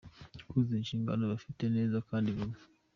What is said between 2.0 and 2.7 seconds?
kandi vuba.